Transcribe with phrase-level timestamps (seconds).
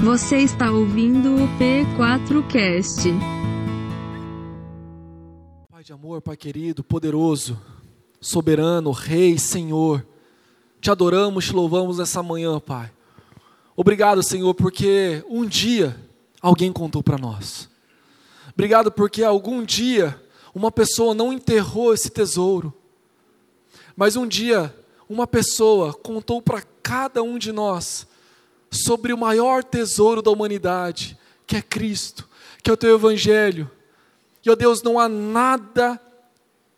[0.00, 3.10] Você está ouvindo o P4Cast.
[5.68, 7.60] Pai de amor, Pai querido, poderoso,
[8.20, 10.06] soberano, Rei, Senhor,
[10.80, 12.92] te adoramos, te louvamos nessa manhã, Pai.
[13.74, 15.96] Obrigado, Senhor, porque um dia
[16.40, 17.68] alguém contou para nós.
[18.54, 20.22] Obrigado porque algum dia
[20.54, 22.72] uma pessoa não enterrou esse tesouro,
[23.96, 24.72] mas um dia
[25.08, 28.06] uma pessoa contou para cada um de nós
[28.70, 32.28] sobre o maior tesouro da humanidade, que é Cristo,
[32.62, 33.70] que é o teu Evangelho.
[34.44, 36.00] E, ó Deus, não há nada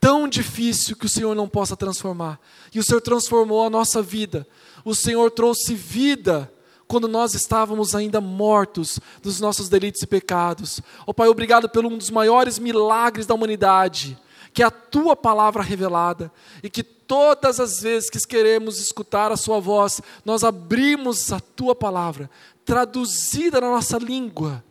[0.01, 2.41] tão difícil que o Senhor não possa transformar.
[2.75, 4.47] E o Senhor transformou a nossa vida.
[4.85, 6.51] O Senhor trouxe vida
[6.89, 10.81] quando nós estávamos ainda mortos dos nossos delitos e pecados.
[11.07, 14.19] Ó Pai, obrigado pelo um dos maiores milagres da humanidade,
[14.53, 16.33] que é a tua palavra revelada,
[16.63, 21.75] e que todas as vezes que queremos escutar a Sua voz, nós abrimos a Tua
[21.75, 22.31] palavra,
[22.65, 24.65] traduzida na nossa língua,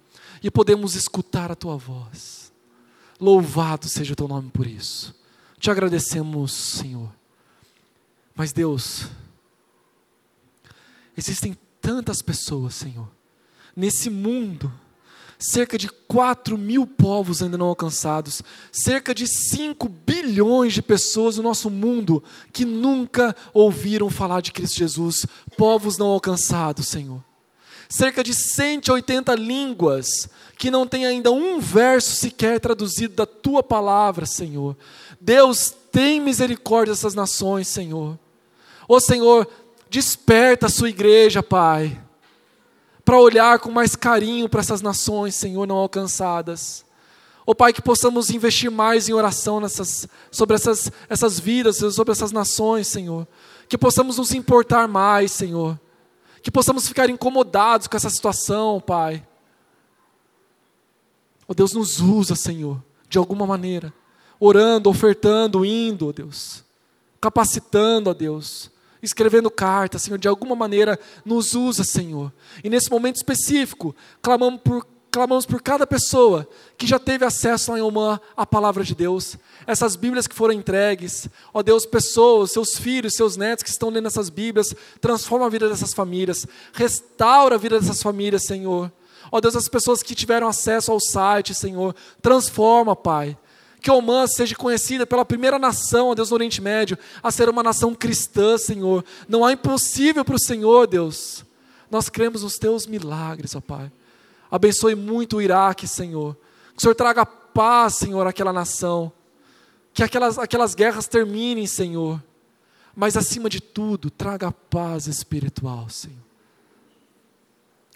[0.44, 2.52] e podemos escutar a Tua voz.
[3.20, 5.14] Louvado seja o Teu nome por isso.
[5.60, 7.10] Te agradecemos, Senhor.
[8.34, 9.08] Mas, Deus,
[11.18, 13.10] existem tantas pessoas, Senhor,
[13.76, 14.72] nesse mundo,
[15.40, 21.44] cerca de 4 mil povos ainda não alcançados, cerca de 5 bilhões de pessoas no
[21.44, 27.24] nosso mundo que nunca ouviram falar de Cristo Jesus, povos não alcançados, Senhor.
[27.88, 34.26] Cerca de 180 línguas que não tem ainda um verso sequer traduzido da tua palavra,
[34.26, 34.78] Senhor.
[35.22, 38.20] Deus, tem misericórdia dessas nações, Senhor.
[38.88, 39.48] Ô Senhor,
[39.90, 41.98] desperta a sua igreja, Pai
[43.10, 46.86] para olhar com mais carinho para essas nações, Senhor, não alcançadas.
[47.44, 52.32] Ó Pai, que possamos investir mais em oração nessas, sobre essas, essas vidas, sobre essas
[52.32, 53.28] nações, Senhor.
[53.68, 55.80] Que possamos nos importar mais, Senhor.
[56.44, 59.26] Que possamos ficar incomodados com essa situação, Pai.
[61.48, 63.92] Ó Deus, nos usa, Senhor, de alguma maneira.
[64.40, 66.64] Orando, ofertando, indo, ó Deus.
[67.20, 68.70] Capacitando, ó Deus
[69.02, 72.32] escrevendo cartas, Senhor, de alguma maneira nos usa, Senhor.
[72.64, 77.82] E nesse momento específico, clamamos por, clamamos por cada pessoa que já teve acesso em
[77.82, 83.16] Oman à palavra de Deus, essas Bíblias que foram entregues, ó Deus, pessoas, seus filhos,
[83.16, 87.80] seus netos que estão lendo essas Bíblias, transforma a vida dessas famílias, restaura a vida
[87.80, 88.92] dessas famílias, Senhor.
[89.32, 93.38] Ó Deus, as pessoas que tiveram acesso ao site, Senhor, transforma, Pai
[93.82, 97.64] que Oman seja conhecida pela primeira nação, ó Deus, no Oriente Médio, a ser uma
[97.64, 99.06] nação cristã, Senhor.
[99.28, 101.46] Não há impossível para o Senhor, Deus.
[101.90, 103.92] Nós cremos nos teus milagres, ó Pai.
[104.52, 106.36] Abençoe muito o Iraque, Senhor.
[106.74, 109.12] Que o Senhor traga paz, Senhor, àquela nação.
[109.94, 112.22] Que aquelas, aquelas guerras terminem, Senhor.
[112.96, 116.18] Mas acima de tudo, traga paz espiritual, Senhor.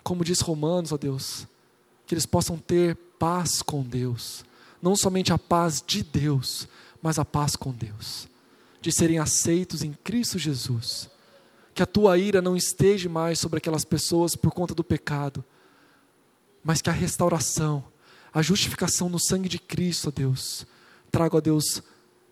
[0.01, 1.45] Como diz Romanos, ó Deus,
[2.05, 4.45] que eles possam ter paz com Deus
[4.83, 6.67] não somente a paz de Deus,
[7.01, 8.27] mas a paz com Deus,
[8.81, 11.09] de serem aceitos em Cristo Jesus.
[11.73, 15.41] Que a tua ira não esteja mais sobre aquelas pessoas por conta do pecado,
[16.61, 17.81] mas que a restauração,
[18.33, 20.67] a justificação no sangue de Cristo, ó Deus,
[21.09, 21.81] traga, a Deus,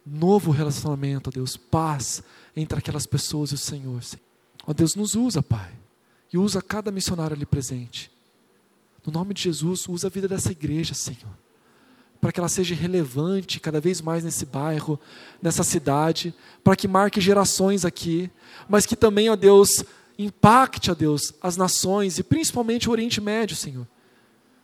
[0.05, 2.21] novo relacionamento, ó Deus, paz
[2.53, 4.03] entre aquelas pessoas e o Senhor.
[4.67, 5.71] Ó Deus, nos usa, Pai,
[6.33, 8.11] e usa cada missionário ali presente.
[9.05, 11.40] No nome de Jesus, usa a vida dessa igreja, Senhor
[12.21, 14.99] para que ela seja relevante cada vez mais nesse bairro,
[15.41, 16.33] nessa cidade,
[16.63, 18.29] para que marque gerações aqui,
[18.69, 19.83] mas que também, ó Deus,
[20.19, 23.87] impacte, ó Deus, as nações e principalmente o Oriente Médio, Senhor.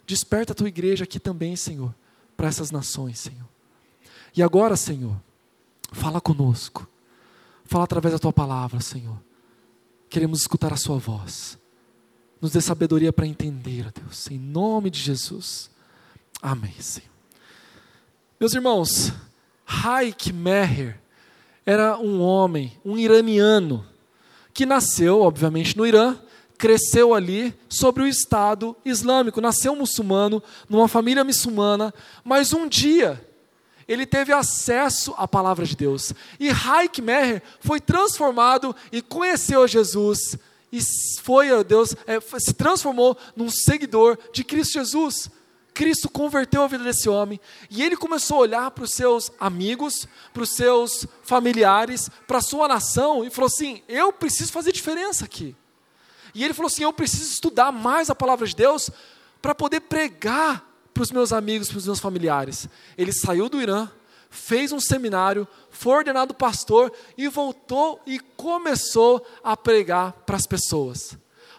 [0.05, 1.93] Desperta a tua igreja aqui também, Senhor,
[2.37, 3.47] para essas nações, Senhor.
[4.35, 5.19] E agora, Senhor,
[5.91, 6.87] fala conosco.
[7.65, 9.17] Fala através da tua palavra, Senhor.
[10.09, 11.57] Queremos escutar a sua voz.
[12.39, 15.71] Nos dê sabedoria para entender, ó Deus, em nome de Jesus.
[16.39, 17.16] Amém, Senhor.
[18.39, 19.11] Meus irmãos,
[19.65, 20.99] Haik Meher
[21.65, 23.83] era um homem, um iraniano,
[24.53, 26.15] que nasceu, obviamente, no Irã,
[26.55, 31.91] cresceu ali sobre o Estado Islâmico, nasceu muçulmano, numa família muçulmana,
[32.23, 33.19] mas um dia
[33.87, 36.13] ele teve acesso à palavra de Deus.
[36.39, 40.37] E Haik Meher foi transformado e conheceu Jesus
[40.71, 40.79] e
[41.23, 45.31] foi, Deus, é, se transformou num seguidor de Cristo Jesus.
[45.77, 47.39] Cristo converteu a vida desse homem
[47.69, 52.41] e ele começou a olhar para os seus amigos, para os seus familiares, para a
[52.41, 55.55] sua nação e falou assim: Eu preciso fazer diferença aqui.
[56.33, 58.89] E ele falou assim: Eu preciso estudar mais a palavra de Deus
[59.39, 62.67] para poder pregar para os meus amigos, para os meus familiares.
[62.97, 63.87] Ele saiu do Irã,
[64.31, 71.15] fez um seminário, foi ordenado pastor e voltou e começou a pregar para as pessoas.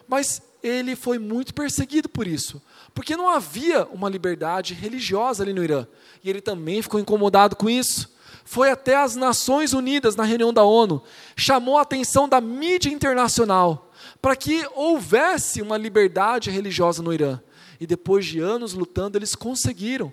[0.09, 2.61] Mas ele foi muito perseguido por isso,
[2.99, 5.87] porque não havia uma liberdade religiosa ali no Irã.
[6.21, 8.13] E ele também ficou incomodado com isso.
[8.43, 11.01] Foi até as Nações Unidas, na reunião da ONU,
[11.33, 13.89] chamou a atenção da mídia internacional
[14.21, 17.39] para que houvesse uma liberdade religiosa no Irã.
[17.79, 20.11] E depois de anos lutando, eles conseguiram.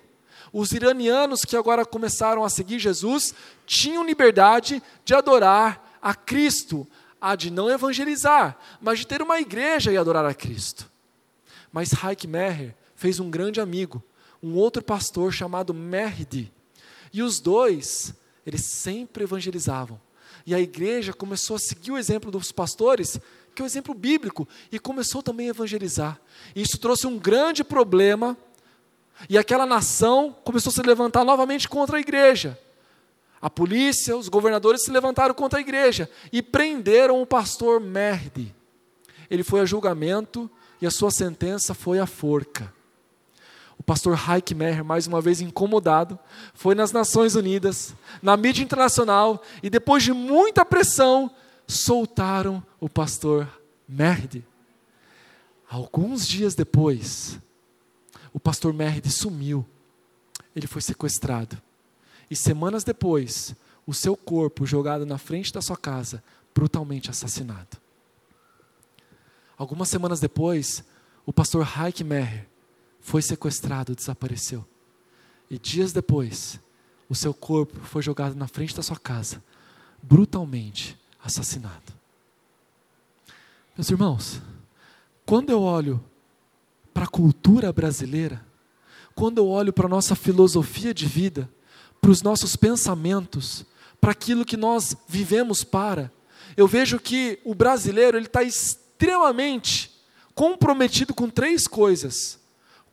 [0.53, 3.35] Os iranianos que agora começaram a seguir Jesus
[3.65, 6.87] tinham liberdade de adorar a Cristo,
[7.19, 10.89] a de não evangelizar, mas de ter uma igreja e adorar a Cristo.
[11.77, 14.03] Mas Haik Meher fez um grande amigo,
[14.41, 16.51] um outro pastor chamado Mehdi.
[17.13, 20.01] E os dois, eles sempre evangelizavam.
[20.43, 23.19] E a igreja começou a seguir o exemplo dos pastores,
[23.53, 26.19] que é o exemplo bíblico, e começou também a evangelizar.
[26.55, 28.35] E isso trouxe um grande problema,
[29.29, 32.59] e aquela nação começou a se levantar novamente contra a igreja.
[33.39, 38.51] A polícia, os governadores se levantaram contra a igreja e prenderam o pastor Mehdi.
[39.29, 40.49] Ele foi a julgamento
[40.81, 42.73] e a sua sentença foi a forca.
[43.77, 46.17] O pastor Haik Meher, mais uma vez incomodado,
[46.53, 51.31] foi nas Nações Unidas, na mídia internacional, e depois de muita pressão,
[51.67, 53.47] soltaram o pastor
[53.87, 54.43] Mehdi.
[55.69, 57.39] Alguns dias depois,
[58.33, 59.65] o pastor Mehdi sumiu.
[60.55, 61.61] Ele foi sequestrado.
[62.31, 66.23] E semanas depois, o seu corpo jogado na frente da sua casa,
[66.53, 67.77] brutalmente assassinado.
[69.57, 70.83] Algumas semanas depois,
[71.25, 72.47] o pastor Haik Meher
[73.01, 74.65] foi sequestrado, desapareceu.
[75.49, 76.59] E dias depois,
[77.09, 79.43] o seu corpo foi jogado na frente da sua casa,
[80.03, 81.93] brutalmente assassinado.
[83.75, 84.41] Meus irmãos,
[85.25, 86.03] quando eu olho
[86.93, 88.45] para a cultura brasileira,
[89.15, 91.49] quando eu olho para a nossa filosofia de vida,
[91.99, 93.65] para os nossos pensamentos,
[93.99, 96.11] para aquilo que nós vivemos para.
[96.55, 98.86] Eu vejo que o brasileiro ele está extremamente
[100.33, 102.39] comprometido com três coisas: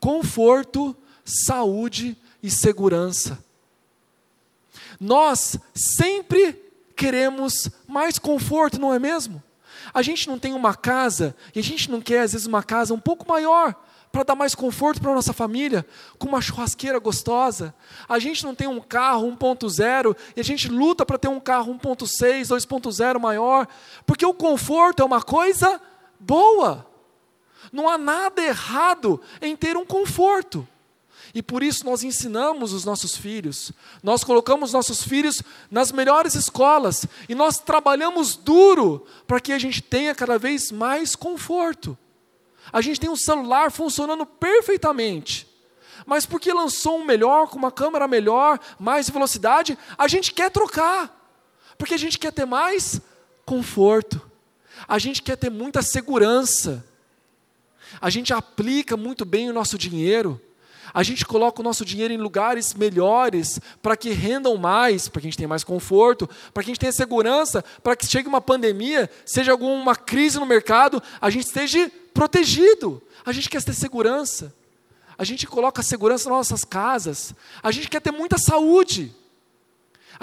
[0.01, 3.39] conforto, saúde e segurança.
[4.99, 6.61] Nós sempre
[6.97, 9.43] queremos mais conforto, não é mesmo?
[9.93, 12.95] A gente não tem uma casa e a gente não quer às vezes uma casa
[12.95, 13.75] um pouco maior,
[14.11, 15.85] para dar mais conforto para a nossa família,
[16.19, 17.75] com uma churrasqueira gostosa.
[18.09, 21.75] A gente não tem um carro 1.0 e a gente luta para ter um carro
[21.75, 23.67] 1.6, 2.0 maior,
[24.07, 25.81] porque o conforto é uma coisa
[26.25, 26.87] boa.
[27.73, 30.67] Não há nada errado em ter um conforto.
[31.35, 33.73] E por isso nós ensinamos os nossos filhos,
[34.03, 39.83] nós colocamos nossos filhos nas melhores escolas e nós trabalhamos duro para que a gente
[39.83, 41.99] tenha cada vez mais conforto.
[42.73, 45.49] A gente tem um celular funcionando perfeitamente.
[46.07, 51.21] Mas porque lançou um melhor, com uma câmera melhor, mais velocidade, a gente quer trocar.
[51.77, 53.01] Porque a gente quer ter mais
[53.45, 54.21] conforto.
[54.87, 56.85] A gente quer ter muita segurança.
[58.01, 60.41] A gente aplica muito bem o nosso dinheiro.
[60.93, 65.27] A gente coloca o nosso dinheiro em lugares melhores para que rendam mais, para que
[65.27, 68.41] a gente tenha mais conforto, para que a gente tenha segurança, para que chegue uma
[68.41, 73.03] pandemia, seja alguma crise no mercado, a gente esteja protegido.
[73.25, 74.55] A gente quer ter segurança.
[75.17, 77.35] A gente coloca segurança nas nossas casas.
[77.63, 79.15] A gente quer ter muita saúde.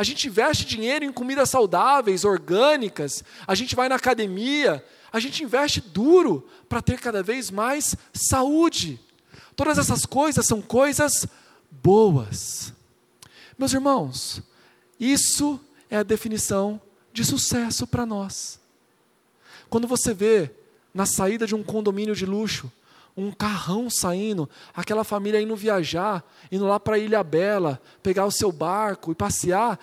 [0.01, 3.23] A gente investe dinheiro em comidas saudáveis, orgânicas.
[3.45, 4.83] A gente vai na academia.
[5.13, 8.99] A gente investe duro para ter cada vez mais saúde.
[9.55, 11.27] Todas essas coisas são coisas
[11.69, 12.73] boas.
[13.59, 14.41] Meus irmãos,
[14.99, 16.81] isso é a definição
[17.13, 18.59] de sucesso para nós.
[19.69, 20.49] Quando você vê
[20.91, 22.71] na saída de um condomínio de luxo,
[23.15, 28.51] um carrão saindo, aquela família indo viajar, indo lá para Ilha Bela, pegar o seu
[28.51, 29.79] barco e passear.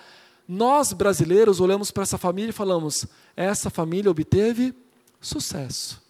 [0.46, 3.06] Nós brasileiros olhamos para essa família e falamos:
[3.36, 4.74] essa família obteve
[5.20, 6.02] sucesso.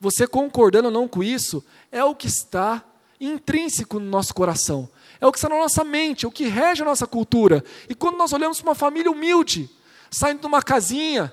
[0.00, 2.84] Você concordando ou não com isso, é o que está
[3.20, 4.88] intrínseco no nosso coração,
[5.20, 7.64] é o que está na nossa mente, é o que rege a nossa cultura.
[7.88, 9.68] E quando nós olhamos para uma família humilde,
[10.08, 11.32] saindo de uma casinha,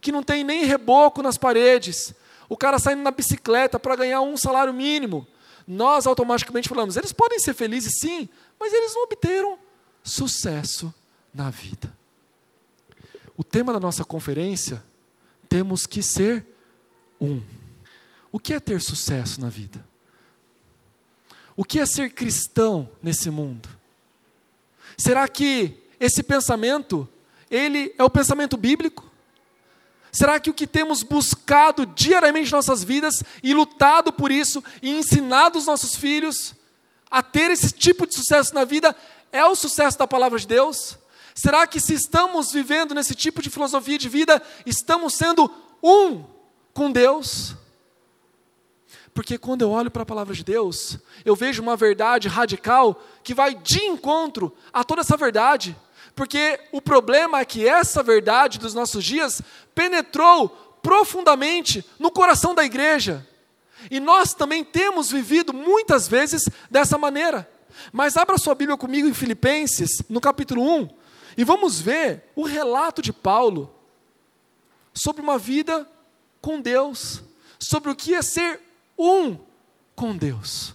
[0.00, 2.14] que não tem nem reboco nas paredes,
[2.50, 5.24] o cara saindo na bicicleta para ganhar um salário mínimo.
[5.66, 8.28] Nós automaticamente falamos, eles podem ser felizes sim,
[8.58, 9.56] mas eles não obteram
[10.02, 10.92] sucesso
[11.32, 11.96] na vida.
[13.36, 14.82] O tema da nossa conferência,
[15.48, 16.44] temos que ser
[17.20, 17.40] um.
[18.32, 19.84] O que é ter sucesso na vida?
[21.56, 23.68] O que é ser cristão nesse mundo?
[24.96, 27.08] Será que esse pensamento,
[27.50, 29.09] ele é o pensamento bíblico?
[30.12, 34.90] Será que o que temos buscado diariamente em nossas vidas e lutado por isso e
[34.90, 36.54] ensinado os nossos filhos
[37.10, 38.94] a ter esse tipo de sucesso na vida
[39.32, 40.98] é o sucesso da palavra de Deus?
[41.34, 45.50] Será que se estamos vivendo nesse tipo de filosofia de vida, estamos sendo
[45.82, 46.24] um
[46.74, 47.54] com Deus?
[49.14, 53.34] Porque quando eu olho para a palavra de Deus, eu vejo uma verdade radical que
[53.34, 55.76] vai de encontro a toda essa verdade.
[56.20, 59.40] Porque o problema é que essa verdade dos nossos dias
[59.74, 60.50] penetrou
[60.82, 63.26] profundamente no coração da igreja.
[63.90, 67.50] E nós também temos vivido muitas vezes dessa maneira.
[67.90, 70.90] Mas abra sua Bíblia comigo em Filipenses, no capítulo 1,
[71.38, 73.74] e vamos ver o relato de Paulo
[74.92, 75.88] sobre uma vida
[76.42, 77.22] com Deus,
[77.58, 78.60] sobre o que é ser
[78.98, 79.38] um
[79.96, 80.74] com Deus.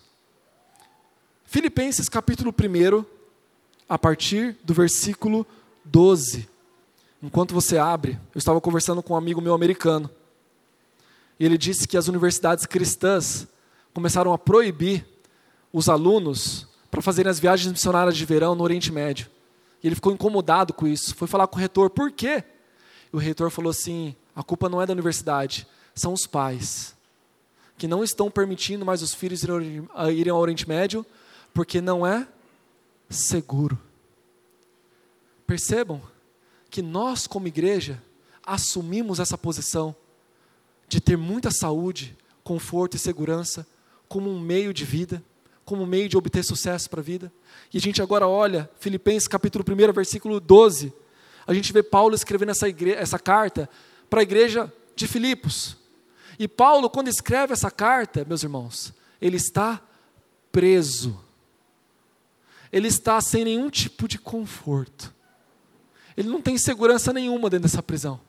[1.46, 3.15] Filipenses capítulo 1,
[3.88, 5.46] a partir do versículo
[5.84, 6.48] 12.
[7.22, 10.10] Enquanto você abre, eu estava conversando com um amigo meu americano.
[11.40, 13.48] E ele disse que as universidades cristãs
[13.94, 15.06] começaram a proibir
[15.72, 19.30] os alunos para fazerem as viagens missionárias de verão no Oriente Médio.
[19.84, 21.14] E ele ficou incomodado com isso.
[21.16, 22.44] Foi falar com o reitor, por quê?
[23.12, 26.96] E o reitor falou assim: a culpa não é da universidade, são os pais,
[27.78, 31.06] que não estão permitindo mais os filhos irem ao Oriente Médio,
[31.54, 32.28] porque não é
[33.10, 33.80] seguro.
[35.46, 36.02] Percebam
[36.70, 38.02] que nós, como igreja,
[38.46, 39.96] assumimos essa posição
[40.88, 43.66] de ter muita saúde, conforto e segurança
[44.08, 45.24] como um meio de vida
[45.66, 47.34] como meio de obter sucesso para a vida.
[47.74, 50.94] E a gente agora olha Filipenses capítulo 1, versículo 12.
[51.48, 53.68] A gente vê Paulo escrevendo essa, igreja, essa carta
[54.10, 55.76] para a igreja de Filipos.
[56.38, 59.82] E Paulo, quando escreve essa carta, meus irmãos, ele está
[60.52, 61.20] preso.
[62.72, 65.14] Ele está sem nenhum tipo de conforto.
[66.18, 68.20] Ele não tem segurança nenhuma dentro dessa prisão.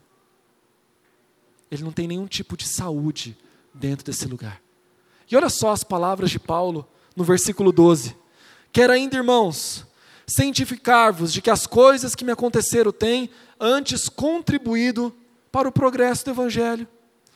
[1.71, 3.37] Ele não tem nenhum tipo de saúde
[3.73, 4.61] dentro desse lugar.
[5.31, 8.16] E olha só as palavras de Paulo no versículo 12.
[8.73, 9.87] Quero ainda, irmãos,
[10.26, 15.14] cientificar-vos de que as coisas que me aconteceram têm antes contribuído
[15.50, 16.87] para o progresso do Evangelho,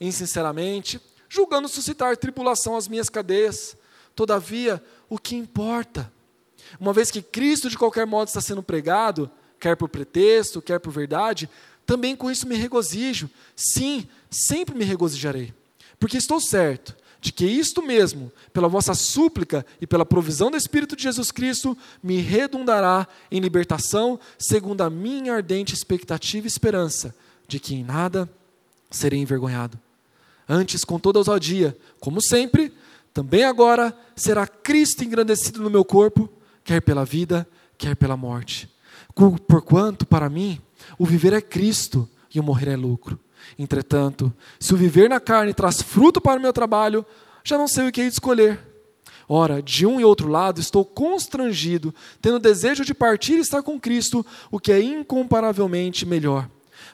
[0.00, 3.76] insinceramente, julgando suscitar tribulação às minhas cadeias.
[4.14, 6.12] Todavia, o que importa?
[6.78, 10.92] Uma vez que Cristo, de qualquer modo, está sendo pregado, quer por pretexto, quer por
[10.92, 11.48] verdade,
[11.86, 13.30] também com isso me regozijo.
[13.56, 15.54] Sim, sempre me regozijarei.
[15.98, 20.94] Porque estou certo de que isto mesmo, pela vossa súplica e pela provisão do Espírito
[20.94, 27.14] de Jesus Cristo, me redundará em libertação, segundo a minha ardente expectativa e esperança,
[27.48, 28.30] de que em nada
[28.90, 29.80] serei envergonhado.
[30.48, 32.72] Antes, com toda ousadia, como sempre,
[33.12, 36.28] também agora será Cristo engrandecido no meu corpo,
[36.64, 38.68] quer pela vida, quer pela morte.
[39.46, 40.60] Porquanto, para mim,
[40.98, 43.18] o viver é Cristo e o morrer é lucro.
[43.58, 47.04] Entretanto, se o viver na carne traz fruto para o meu trabalho,
[47.44, 48.60] já não sei o que hei de escolher.
[49.28, 53.78] Ora, de um e outro lado estou constrangido, tendo desejo de partir e estar com
[53.78, 56.48] Cristo, o que é incomparavelmente melhor.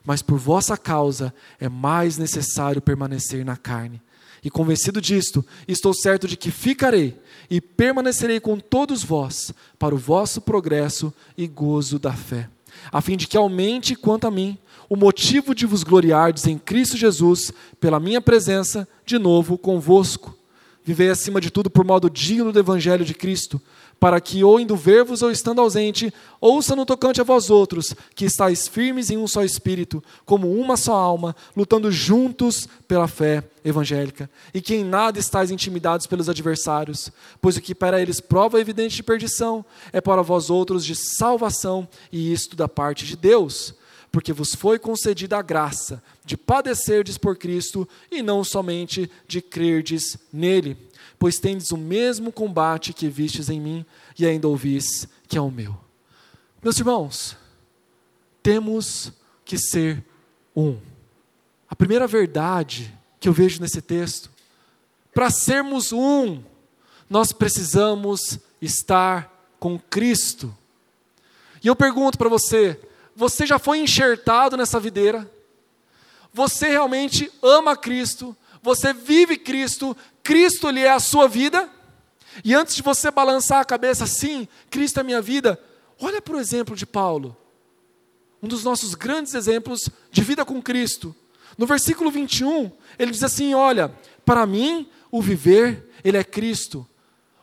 [0.04, 4.00] Mas por vossa causa é mais necessário permanecer na carne.
[4.42, 7.18] E convencido disto, estou certo de que ficarei
[7.50, 12.48] e permanecerei com todos vós, para o vosso progresso e gozo da fé,
[12.92, 14.58] a fim de que aumente quanto a mim
[14.88, 20.36] o motivo de vos gloriardes em Cristo Jesus, pela minha presença de novo convosco.
[20.84, 23.60] Vivei acima de tudo por modo digno do Evangelho de Cristo,
[24.04, 28.26] para que, ou indo ver-vos ou estando ausente, ouça no tocante a vós outros, que
[28.26, 34.28] estáis firmes em um só espírito, como uma só alma, lutando juntos pela fé evangélica,
[34.52, 38.94] e que em nada estáis intimidados pelos adversários, pois o que para eles prova evidente
[38.94, 43.72] de perdição, é para vós outros de salvação, e isto da parte de Deus
[44.12, 50.16] porque vos foi concedida a graça de padecerdes por Cristo e não somente de crerdes
[50.32, 50.76] nele,
[51.24, 53.86] pois tendes o mesmo combate que vistes em mim
[54.18, 55.74] e ainda ouvis que é o meu.
[56.62, 57.34] Meus irmãos,
[58.42, 59.10] temos
[59.42, 60.04] que ser
[60.54, 60.78] um.
[61.66, 64.30] A primeira verdade que eu vejo nesse texto,
[65.14, 66.42] para sermos um,
[67.08, 70.54] nós precisamos estar com Cristo.
[71.62, 72.78] E eu pergunto para você,
[73.16, 75.26] você já foi enxertado nessa videira,
[76.34, 81.68] você realmente ama Cristo, você vive Cristo, Cristo lhe é a sua vida,
[82.42, 85.60] e antes de você balançar a cabeça, sim, Cristo é minha vida,
[86.00, 87.36] olha para o exemplo de Paulo,
[88.42, 91.14] um dos nossos grandes exemplos de vida com Cristo.
[91.58, 93.94] No versículo 21, ele diz assim: Olha,
[94.24, 96.86] para mim, o viver, ele é Cristo.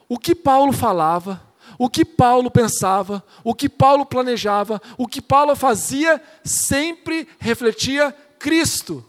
[0.10, 1.42] O que Paulo falava,
[1.78, 9.06] o que Paulo pensava, o que Paulo planejava, o que Paulo fazia, sempre refletia Cristo.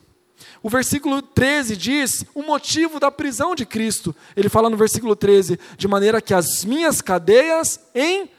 [0.63, 4.15] O versículo 13 diz o motivo da prisão de Cristo.
[4.37, 8.31] Ele fala no versículo 13: de maneira que as minhas cadeias em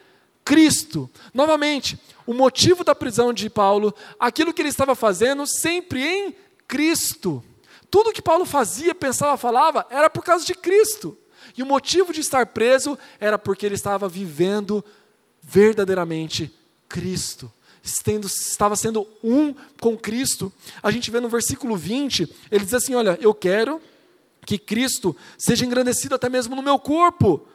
[0.45, 1.09] Cristo.
[1.33, 7.43] Novamente, o motivo da prisão de Paulo, aquilo que ele estava fazendo, sempre em Cristo.
[7.91, 11.17] Tudo que Paulo fazia, pensava, falava, era por causa de Cristo.
[11.57, 14.83] E o motivo de estar preso era porque ele estava vivendo
[15.41, 16.53] verdadeiramente
[16.87, 17.51] Cristo
[17.83, 20.51] estendo, estava sendo um com Cristo.
[20.81, 23.81] A gente vê no versículo 20, ele diz assim: Olha, eu quero
[24.45, 27.45] que Cristo seja engrandecido até mesmo no meu corpo,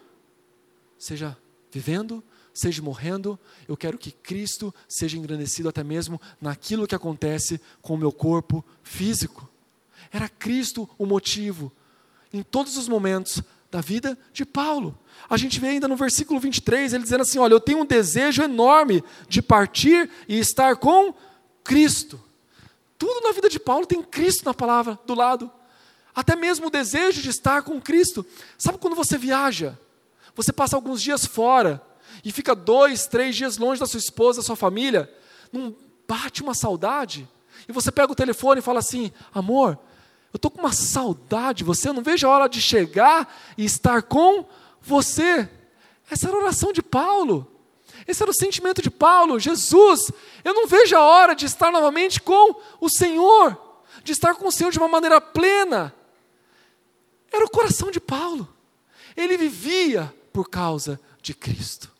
[0.99, 1.37] seja
[1.73, 7.95] vivendo, seja morrendo, eu quero que Cristo seja engrandecido até mesmo naquilo que acontece com
[7.95, 9.49] o meu corpo físico.
[10.13, 11.73] Era Cristo o motivo,
[12.33, 14.99] em todos os momentos da vida de Paulo.
[15.29, 18.43] A gente vê ainda no versículo 23, ele dizendo assim: Olha, eu tenho um desejo
[18.43, 21.15] enorme de partir e estar com
[21.63, 22.21] Cristo.
[22.97, 25.51] Tudo na vida de Paulo tem Cristo na palavra do lado.
[26.15, 28.27] Até mesmo o desejo de estar com Cristo.
[28.57, 29.79] Sabe quando você viaja?
[30.35, 31.81] Você passa alguns dias fora
[32.25, 35.13] e fica dois, três dias longe da sua esposa, da sua família.
[35.53, 35.77] Não
[36.09, 37.29] bate uma saudade?
[37.69, 39.79] E você pega o telefone e fala assim: Amor,
[40.33, 43.65] eu estou com uma saudade de você, eu não vejo a hora de chegar e
[43.65, 44.47] estar com
[44.81, 45.49] você.
[46.11, 47.51] Essa era a oração de Paulo.
[48.07, 49.41] Esse era o sentimento de Paulo.
[49.41, 50.11] Jesus,
[50.45, 53.59] eu não vejo a hora de estar novamente com o Senhor,
[54.05, 55.95] de estar com o Senhor de uma maneira plena.
[57.33, 58.49] Era o coração de Paulo.
[59.17, 61.91] Ele vivia por causa de Cristo.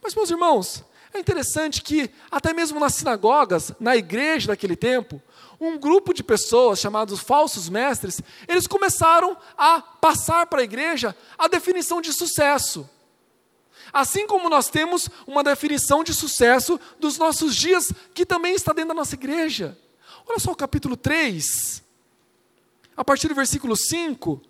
[0.00, 5.20] Mas, meus irmãos, é interessante que, até mesmo nas sinagogas, na igreja daquele tempo,
[5.66, 11.46] um grupo de pessoas chamados falsos mestres, eles começaram a passar para a igreja a
[11.46, 12.88] definição de sucesso.
[13.92, 18.88] Assim como nós temos uma definição de sucesso dos nossos dias, que também está dentro
[18.88, 19.78] da nossa igreja.
[20.26, 21.82] Olha só o capítulo 3,
[22.96, 24.40] a partir do versículo 5,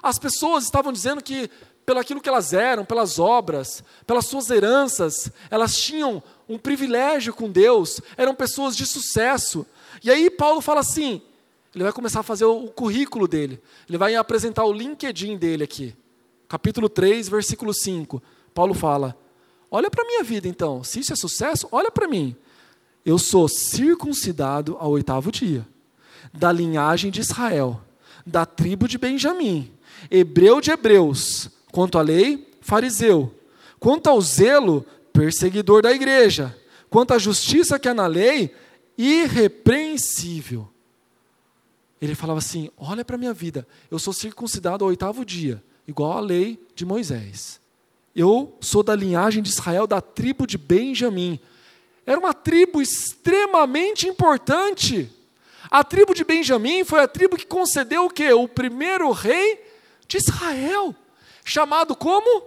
[0.00, 1.50] as pessoas estavam dizendo que,
[1.84, 7.50] pelo aquilo que elas eram, pelas obras, pelas suas heranças, elas tinham um privilégio com
[7.50, 9.66] Deus, eram pessoas de sucesso,
[10.02, 11.22] e aí Paulo fala assim,
[11.74, 13.60] ele vai começar a fazer o, currículo dele.
[13.88, 15.94] Ele vai apresentar o LinkedIn dele aqui.
[16.48, 18.20] Capítulo 3, versículo 5.
[18.52, 19.16] Paulo fala:
[19.70, 22.34] Olha para a minha vida então, se isso é sucesso, olha para mim.
[23.04, 25.66] Eu sou circuncidado ao oitavo dia,
[26.34, 27.80] da linhagem de Israel,
[28.26, 29.72] da tribo de Benjamim,
[30.10, 33.32] hebreu de hebreus, quanto à lei, fariseu,
[33.78, 36.54] quanto ao zelo, perseguidor da igreja,
[36.90, 38.54] quanto à justiça que é na lei,
[39.00, 40.68] irrepreensível.
[42.00, 46.12] Ele falava assim: Olha para a minha vida, eu sou circuncidado ao oitavo dia, igual
[46.12, 47.60] à lei de Moisés.
[48.14, 51.40] Eu sou da linhagem de Israel, da tribo de Benjamim.
[52.04, 55.10] Era uma tribo extremamente importante.
[55.70, 58.32] A tribo de Benjamim foi a tribo que concedeu o quê?
[58.32, 59.64] O primeiro rei
[60.08, 60.94] de Israel,
[61.44, 62.42] chamado como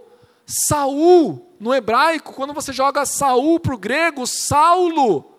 [0.46, 1.50] Saul.
[1.58, 5.33] No hebraico, quando você joga Saul para o grego, Saulo.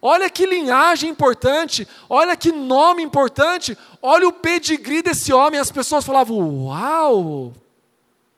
[0.00, 5.60] Olha que linhagem importante, olha que nome importante, olha o pedigree desse homem.
[5.60, 7.52] As pessoas falavam: Uau,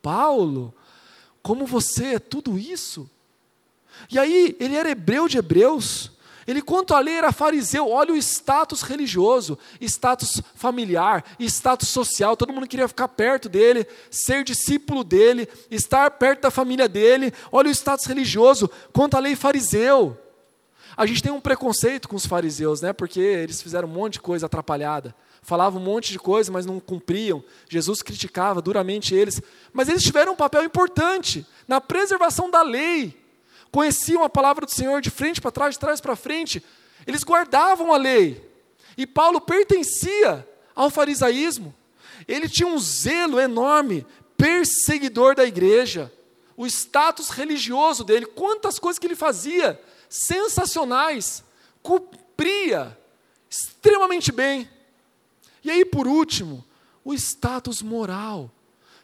[0.02, 0.74] Paulo,
[1.42, 3.08] como você é tudo isso?
[4.10, 6.10] E aí, ele era hebreu de hebreus,
[6.46, 7.88] ele, quanto a lei, era fariseu.
[7.88, 12.36] Olha o status religioso, status familiar, status social.
[12.36, 17.32] Todo mundo queria ficar perto dele, ser discípulo dele, estar perto da família dele.
[17.52, 20.18] Olha o status religioso, quanto a lei, fariseu.
[21.00, 22.92] A gente tem um preconceito com os fariseus, né?
[22.92, 25.16] Porque eles fizeram um monte de coisa atrapalhada.
[25.40, 27.42] Falavam um monte de coisa, mas não cumpriam.
[27.70, 29.40] Jesus criticava duramente eles.
[29.72, 33.18] Mas eles tiveram um papel importante na preservação da lei.
[33.72, 36.62] Conheciam a palavra do Senhor de frente para trás, de trás para frente.
[37.06, 38.46] Eles guardavam a lei.
[38.94, 41.74] E Paulo pertencia ao farisaísmo.
[42.28, 46.12] Ele tinha um zelo enorme, perseguidor da igreja.
[46.56, 51.42] O status religioso dele, quantas coisas que ele fazia sensacionais,
[51.82, 52.98] cumpria
[53.48, 54.68] extremamente bem.
[55.62, 56.64] E aí, por último,
[57.04, 58.50] o status moral.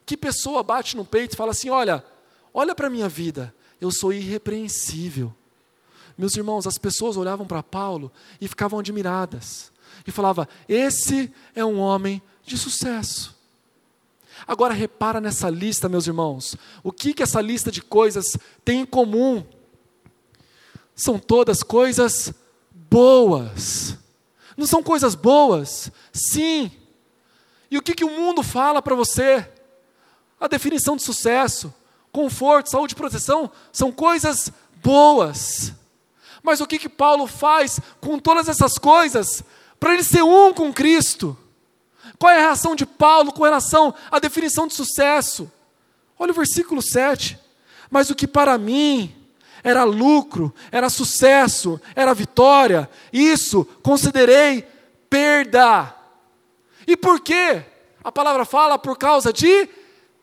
[0.05, 2.05] Que pessoa bate no peito e fala assim: olha,
[2.55, 5.35] olha para a minha vida, eu sou irrepreensível.
[6.17, 9.73] Meus irmãos, as pessoas olhavam para Paulo e ficavam admiradas.
[10.07, 13.36] E falava: esse é um homem de sucesso.
[14.47, 16.57] Agora repara nessa lista, meus irmãos.
[16.83, 19.45] O que, que essa lista de coisas tem em comum?
[20.97, 22.33] são todas coisas
[22.73, 23.99] boas.
[24.57, 25.93] Não são coisas boas?
[26.11, 26.73] Sim.
[27.71, 29.47] E o que, que o mundo fala para você?
[30.41, 31.73] A definição de sucesso,
[32.11, 34.51] conforto, saúde e proteção são coisas
[34.83, 35.75] boas.
[36.43, 39.45] Mas o que, que Paulo faz com todas essas coisas
[39.79, 41.37] para ele ser um com Cristo?
[42.19, 45.51] Qual é a reação de Paulo com relação à definição de sucesso?
[46.19, 47.39] Olha o versículo 7.
[47.91, 49.15] Mas o que para mim
[49.63, 54.67] era lucro, era sucesso, era vitória, isso considerei
[55.11, 55.95] perda.
[56.87, 57.65] E por quê?
[58.03, 59.69] A palavra fala por causa de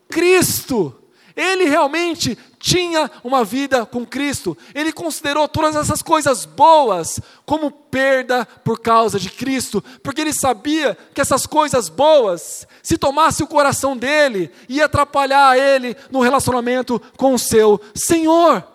[0.08, 0.94] Cristo.
[1.36, 4.56] Ele realmente tinha uma vida com Cristo.
[4.74, 10.96] Ele considerou todas essas coisas boas como perda por causa de Cristo, porque ele sabia
[11.12, 17.34] que essas coisas boas, se tomasse o coração dele, ia atrapalhar ele no relacionamento com
[17.34, 18.66] o seu Senhor.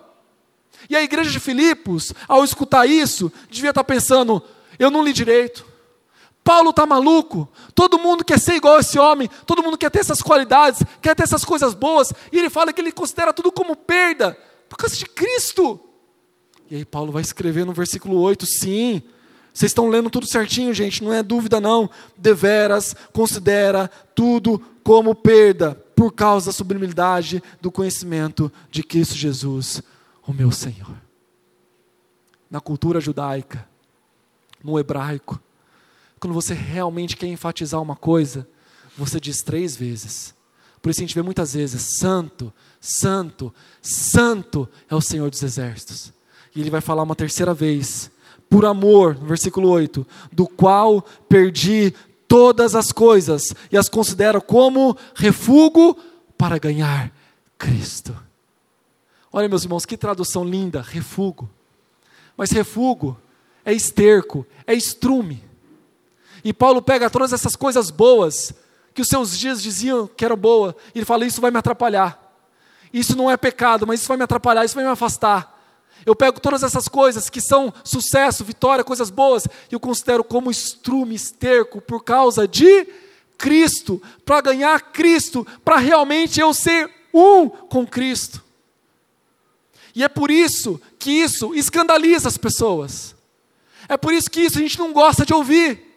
[0.88, 4.40] E a igreja de Filipos, ao escutar isso, devia estar pensando:
[4.78, 5.66] eu não li direito,
[6.42, 7.48] Paulo está maluco.
[7.74, 9.28] Todo mundo quer ser igual a esse homem.
[9.46, 12.12] Todo mundo quer ter essas qualidades, quer ter essas coisas boas.
[12.32, 14.36] E ele fala que ele considera tudo como perda
[14.68, 15.78] por causa de Cristo.
[16.70, 19.02] E aí Paulo vai escrever no versículo 8: sim,
[19.52, 21.90] vocês estão lendo tudo certinho, gente, não é dúvida não.
[22.16, 29.82] Deveras considera tudo como perda por causa da sublimidade do conhecimento de Cristo Jesus,
[30.26, 30.96] o meu Senhor.
[32.50, 33.68] Na cultura judaica,
[34.64, 35.40] no hebraico,
[36.20, 38.46] quando você realmente quer enfatizar uma coisa,
[38.96, 40.34] você diz três vezes.
[40.82, 46.12] Por isso a gente vê muitas vezes: Santo, Santo, Santo é o Senhor dos Exércitos.
[46.54, 48.10] E ele vai falar uma terceira vez:
[48.50, 51.94] Por amor, no versículo 8: Do qual perdi
[52.28, 55.96] todas as coisas e as considero como refúgio
[56.36, 57.12] para ganhar
[57.58, 58.16] Cristo.
[59.32, 61.48] Olha, meus irmãos, que tradução linda: refúgio.
[62.36, 63.16] Mas refúgio
[63.64, 65.49] é esterco, é estrume.
[66.44, 68.52] E Paulo pega todas essas coisas boas
[68.94, 72.18] que os seus dias diziam que eram boa, e ele fala: Isso vai me atrapalhar.
[72.92, 75.58] Isso não é pecado, mas isso vai me atrapalhar, isso vai me afastar.
[76.04, 80.50] Eu pego todas essas coisas que são sucesso, vitória, coisas boas, e eu considero como
[80.50, 82.88] estrume, esterco, por causa de
[83.36, 88.42] Cristo, para ganhar Cristo, para realmente eu ser um com Cristo.
[89.94, 93.14] E é por isso que isso escandaliza as pessoas.
[93.88, 95.89] É por isso que isso a gente não gosta de ouvir.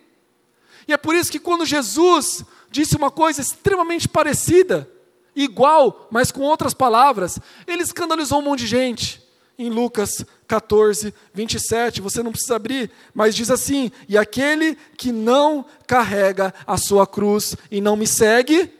[0.87, 4.89] E é por isso que quando Jesus disse uma coisa extremamente parecida,
[5.35, 9.23] igual, mas com outras palavras, ele escandalizou um monte de gente.
[9.57, 15.63] Em Lucas 14, 27, você não precisa abrir, mas diz assim: E aquele que não
[15.85, 18.71] carrega a sua cruz e não me segue,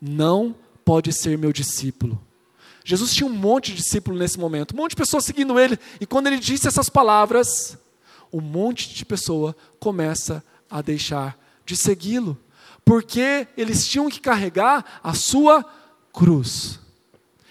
[0.00, 2.20] não pode ser meu discípulo.
[2.84, 6.06] Jesus tinha um monte de discípulo nesse momento, um monte de pessoas seguindo ele, e
[6.06, 7.76] quando ele disse essas palavras,
[8.32, 11.38] um monte de pessoa começa a deixar
[11.72, 12.38] de segui-lo,
[12.84, 15.64] porque eles tinham que carregar a sua
[16.12, 16.78] cruz.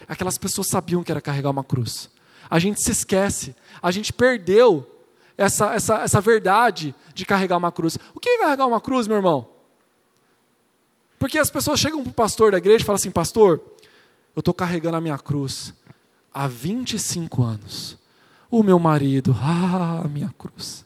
[0.07, 2.09] Aquelas pessoas sabiam que era carregar uma cruz.
[2.49, 4.87] A gente se esquece, a gente perdeu
[5.37, 7.97] essa, essa, essa verdade de carregar uma cruz.
[8.13, 9.47] O que é carregar uma cruz, meu irmão?
[11.17, 13.61] Porque as pessoas chegam para o pastor da igreja e falam assim: Pastor,
[14.35, 15.73] eu estou carregando a minha cruz
[16.33, 17.97] há 25 anos.
[18.49, 20.85] O meu marido, ah, a minha cruz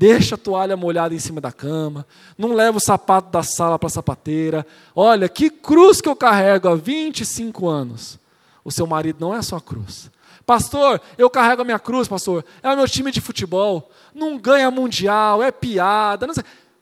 [0.00, 2.06] deixa a toalha molhada em cima da cama,
[2.38, 4.66] não leva o sapato da sala para a sapateira.
[4.96, 8.18] Olha, que cruz que eu carrego há 25 anos.
[8.64, 10.10] O seu marido não é a sua cruz.
[10.46, 12.46] Pastor, eu carrego a minha cruz, pastor.
[12.62, 13.90] É o meu time de futebol.
[14.14, 16.26] Não ganha mundial, é piada.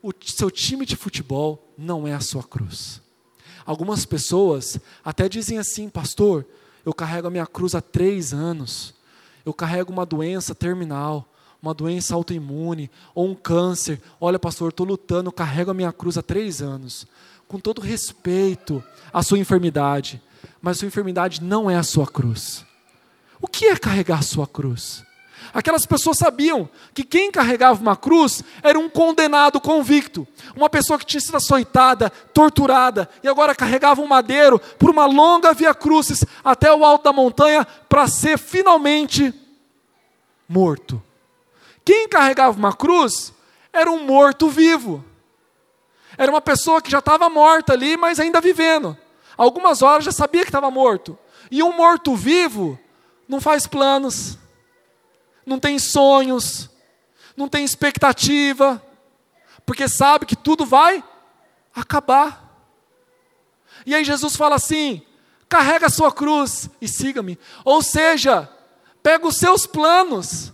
[0.01, 3.01] O seu time de futebol não é a sua cruz.
[3.65, 6.45] Algumas pessoas até dizem assim, pastor,
[6.85, 8.93] eu carrego a minha cruz há três anos.
[9.45, 11.28] Eu carrego uma doença terminal
[11.61, 14.01] uma doença autoimune ou um câncer.
[14.19, 17.05] Olha, pastor, estou lutando, carrego a minha cruz há três anos.
[17.47, 20.21] Com todo respeito à sua enfermidade,
[20.61, 22.65] mas sua enfermidade não é a sua cruz.
[23.41, 25.03] O que é carregar a sua cruz?
[25.53, 31.05] Aquelas pessoas sabiam que quem carregava uma cruz era um condenado convicto, uma pessoa que
[31.05, 36.71] tinha sido açoitada, torturada, e agora carregava um madeiro por uma longa via crucis até
[36.71, 39.33] o alto da montanha para ser finalmente
[40.47, 41.01] morto.
[41.89, 43.33] Quem carregava uma cruz
[43.73, 45.03] era um morto-vivo.
[46.19, 48.95] Era uma pessoa que já estava morta ali, mas ainda vivendo.
[49.35, 51.17] Algumas horas já sabia que estava morto.
[51.49, 52.79] E um morto-vivo
[53.27, 54.37] não faz planos,
[55.43, 56.69] não tem sonhos,
[57.35, 58.79] não tem expectativa,
[59.65, 61.03] porque sabe que tudo vai
[61.75, 62.71] acabar.
[63.83, 65.01] E aí Jesus fala assim:
[65.47, 67.39] carrega a sua cruz e siga-me.
[67.65, 68.47] Ou seja,
[69.01, 70.53] pega os seus planos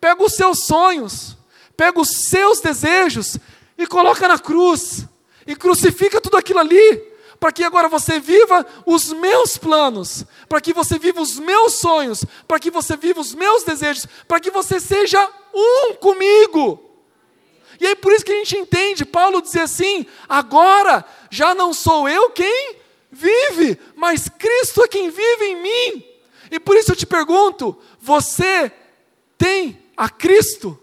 [0.00, 1.36] pega os seus sonhos,
[1.76, 3.38] pega os seus desejos
[3.76, 5.06] e coloca na cruz.
[5.46, 7.02] e crucifica tudo aquilo ali,
[7.40, 12.24] para que agora você viva os meus planos, para que você viva os meus sonhos,
[12.46, 15.18] para que você viva os meus desejos, para que você seja
[15.52, 16.78] um comigo.
[17.80, 22.06] E aí por isso que a gente entende, Paulo dizer assim: agora já não sou
[22.08, 22.76] eu quem
[23.10, 26.04] vive, mas Cristo é quem vive em mim.
[26.50, 28.70] E por isso eu te pergunto: você
[29.38, 30.80] tem a Cristo?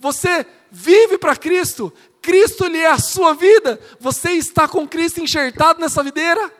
[0.00, 1.92] Você vive para Cristo?
[2.20, 3.80] Cristo lhe é a sua vida?
[4.00, 6.52] Você está com Cristo enxertado nessa videira?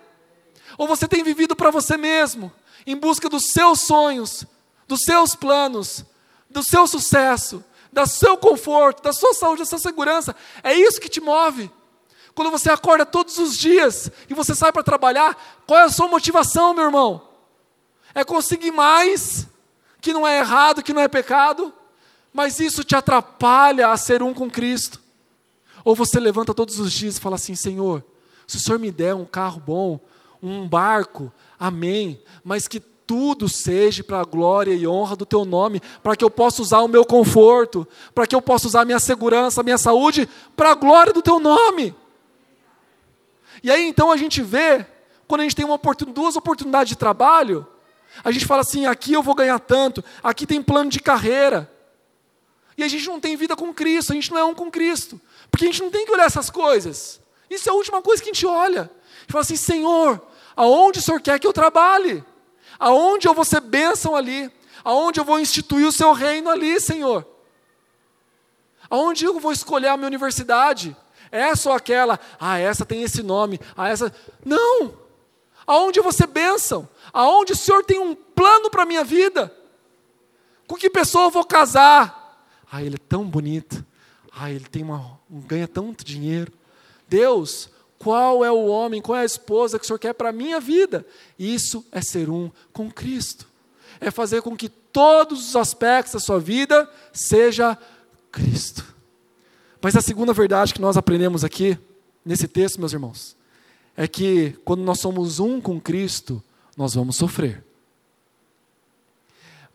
[0.79, 2.53] Ou você tem vivido para você mesmo,
[2.87, 4.47] em busca dos seus sonhos,
[4.87, 6.05] dos seus planos,
[6.49, 10.37] do seu sucesso, do seu conforto, da sua saúde, da sua segurança?
[10.63, 11.69] É isso que te move.
[12.33, 16.07] Quando você acorda todos os dias e você sai para trabalhar, qual é a sua
[16.07, 17.29] motivação, meu irmão?
[18.15, 19.49] É conseguir mais,
[20.01, 21.75] que não é errado, que não é pecado,
[22.33, 25.01] mas isso te atrapalha a ser um com Cristo.
[25.85, 28.05] Ou você levanta todos os dias e fala assim: Senhor,
[28.47, 30.01] se o Senhor me der um carro bom,
[30.43, 35.81] um barco, amém, mas que tudo seja para a glória e honra do teu nome,
[36.03, 39.01] para que eu possa usar o meu conforto, para que eu possa usar a minha
[39.01, 41.95] segurança, a minha saúde, para a glória do teu nome.
[43.63, 44.85] E aí então a gente vê,
[45.27, 47.67] quando a gente tem uma oportun duas oportunidades de trabalho,
[48.23, 51.71] a gente fala assim: aqui eu vou ganhar tanto, aqui tem plano de carreira.
[52.79, 55.21] E a gente não tem vida com Cristo, a gente não é um com Cristo.
[55.51, 57.21] Porque a gente não tem que olhar essas coisas.
[57.51, 58.89] Isso é a última coisa que a gente olha.
[59.23, 62.25] Gente fala assim: Senhor, aonde o Senhor quer que eu trabalhe?
[62.79, 64.49] Aonde eu vou ser bênção ali?
[64.85, 67.27] Aonde eu vou instituir o seu reino ali, Senhor?
[68.89, 70.97] Aonde eu vou escolher a minha universidade?
[71.33, 72.19] Essa ou aquela?
[72.39, 73.61] Ah, essa tem esse nome.
[73.77, 74.15] Ah, essa.
[74.45, 74.97] Não!
[75.67, 76.89] Aonde eu vou ser bênção?
[77.13, 79.53] Aonde o Senhor tem um plano para a minha vida?
[80.69, 82.18] Com que pessoa eu vou casar?
[82.71, 83.85] Ah, ele é tão bonito.
[84.33, 86.53] Ah, ele tem uma, ganha tanto dinheiro.
[87.09, 90.33] Deus, qual é o homem, qual é a esposa que o Senhor quer para a
[90.33, 91.07] minha vida?
[91.39, 93.49] Isso é ser um com Cristo.
[94.01, 97.77] É fazer com que todos os aspectos da sua vida seja
[98.31, 98.85] Cristo.
[99.81, 101.79] Mas a segunda verdade que nós aprendemos aqui,
[102.25, 103.37] nesse texto, meus irmãos,
[103.97, 106.43] é que quando nós somos um com Cristo,
[106.77, 107.65] nós vamos sofrer.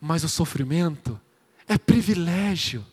[0.00, 1.20] Mas o sofrimento
[1.68, 2.84] é privilégio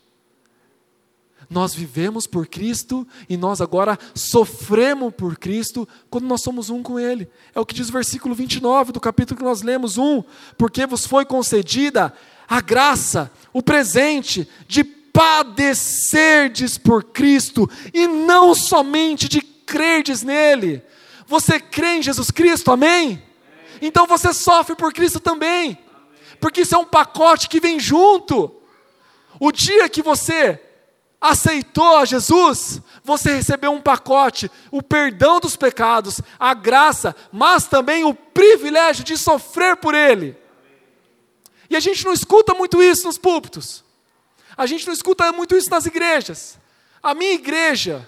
[1.52, 6.98] nós vivemos por Cristo e nós agora sofremos por Cristo quando nós somos um com
[6.98, 7.28] Ele.
[7.54, 10.24] É o que diz o versículo 29 do capítulo que nós lemos: um,
[10.58, 12.14] porque vos foi concedida
[12.48, 20.82] a graça, o presente de padecerdes por Cristo e não somente de crerdes nele.
[21.28, 23.22] Você crê em Jesus Cristo, amém?
[23.82, 25.78] Então você sofre por Cristo também,
[26.40, 28.61] porque isso é um pacote que vem junto.
[29.44, 30.62] O dia que você
[31.20, 38.04] aceitou a Jesus, você recebeu um pacote, o perdão dos pecados, a graça, mas também
[38.04, 40.38] o privilégio de sofrer por Ele.
[41.72, 43.84] E a gente não escuta muito isso nos púlpitos,
[44.56, 46.60] a gente não escuta muito isso nas igrejas.
[47.02, 48.08] A minha igreja,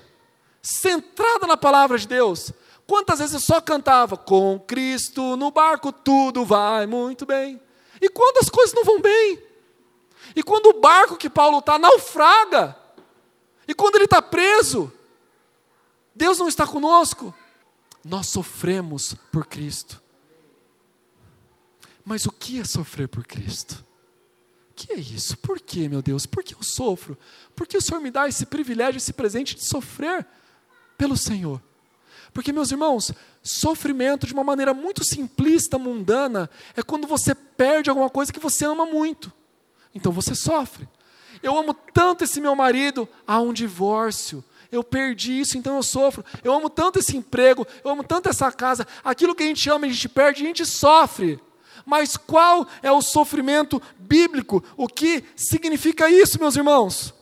[0.62, 2.54] centrada na palavra de Deus,
[2.86, 7.60] quantas vezes eu só cantava com Cristo no barco, tudo vai muito bem.
[8.00, 9.53] E quando as coisas não vão bem?
[10.36, 12.78] E quando o barco que Paulo está naufraga,
[13.68, 14.92] e quando ele está preso,
[16.14, 17.34] Deus não está conosco.
[18.04, 20.02] Nós sofremos por Cristo.
[22.04, 23.84] Mas o que é sofrer por Cristo?
[24.72, 25.38] O que é isso?
[25.38, 26.26] Por que, meu Deus?
[26.26, 27.18] Por que eu sofro?
[27.56, 30.26] Por que o Senhor me dá esse privilégio, esse presente de sofrer
[30.98, 31.62] pelo Senhor?
[32.34, 38.10] Porque, meus irmãos, sofrimento de uma maneira muito simplista, mundana, é quando você perde alguma
[38.10, 39.32] coisa que você ama muito.
[39.93, 40.88] Então você sofre.
[41.41, 44.43] Eu amo tanto esse meu marido, há um divórcio.
[44.71, 46.23] Eu perdi isso, então eu sofro.
[46.43, 48.88] Eu amo tanto esse emprego, eu amo tanto essa casa.
[49.03, 51.39] Aquilo que a gente ama, a gente perde, a gente sofre.
[51.86, 54.63] Mas qual é o sofrimento bíblico?
[54.77, 57.13] O que significa isso, meus irmãos?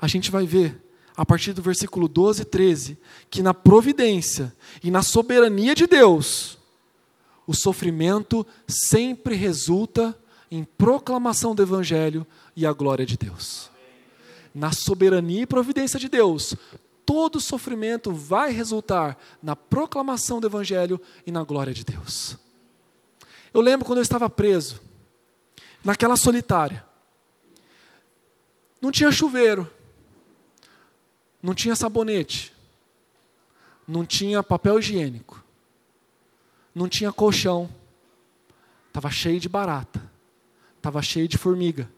[0.00, 0.82] A gente vai ver,
[1.16, 2.98] a partir do versículo 12 e 13,
[3.30, 6.58] que na providência e na soberania de Deus,
[7.46, 10.18] o sofrimento sempre resulta
[10.50, 13.70] em proclamação do Evangelho e a glória de Deus.
[14.54, 16.54] Na soberania e providência de Deus,
[17.04, 22.36] todo sofrimento vai resultar na proclamação do Evangelho e na glória de Deus.
[23.52, 24.80] Eu lembro quando eu estava preso,
[25.84, 26.84] naquela solitária.
[28.80, 29.70] Não tinha chuveiro,
[31.42, 32.52] não tinha sabonete,
[33.86, 35.44] não tinha papel higiênico,
[36.74, 37.68] não tinha colchão,
[38.88, 40.02] estava cheio de barata,
[40.84, 41.88] estava cheio de formiga.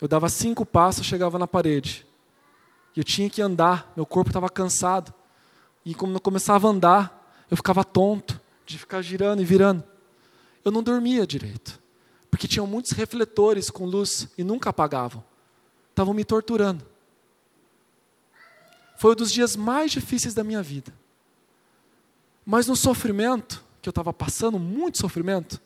[0.00, 2.04] Eu dava cinco passos, chegava na parede.
[2.94, 5.14] E eu tinha que andar, meu corpo estava cansado.
[5.84, 9.84] E como eu começava a andar, eu ficava tonto de ficar girando e virando.
[10.64, 11.80] Eu não dormia direito,
[12.28, 15.22] porque tinham muitos refletores com luz e nunca apagavam.
[15.90, 16.84] Estavam me torturando.
[18.98, 20.92] Foi um dos dias mais difíceis da minha vida.
[22.44, 25.60] Mas no sofrimento, que eu estava passando, muito sofrimento,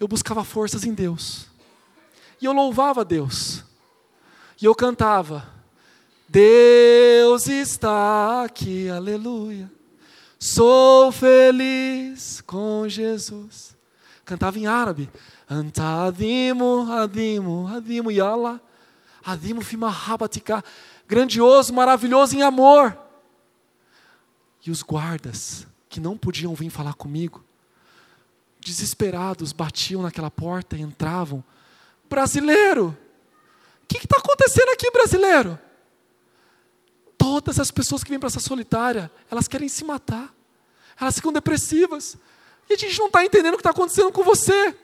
[0.00, 1.46] eu buscava forças em Deus.
[2.40, 3.62] E eu louvava Deus.
[4.60, 5.46] E eu cantava:
[6.26, 9.70] Deus está aqui, aleluia.
[10.38, 13.76] Sou feliz com Jesus.
[14.24, 15.10] Cantava em árabe.
[15.48, 18.60] Antadimo, adimo, adimo.
[19.22, 20.64] Adimo fima rabatika.
[21.06, 22.96] Grandioso, maravilhoso em amor.
[24.64, 27.44] E os guardas, que não podiam vir falar comigo,
[28.60, 31.42] desesperados, batiam naquela porta e entravam.
[32.08, 32.96] Brasileiro!
[33.82, 35.58] O que está acontecendo aqui, brasileiro?
[37.18, 40.32] Todas as pessoas que vêm para essa solitária, elas querem se matar.
[41.00, 42.16] Elas ficam depressivas.
[42.68, 44.76] E a gente não está entendendo o que está acontecendo com você.